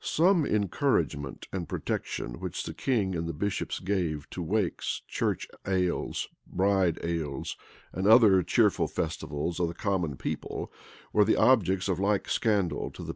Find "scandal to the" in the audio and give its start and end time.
12.29-13.05